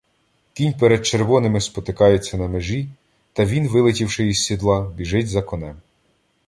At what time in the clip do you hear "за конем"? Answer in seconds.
5.29-5.81